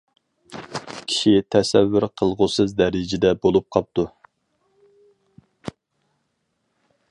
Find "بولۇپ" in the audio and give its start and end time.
3.45-3.69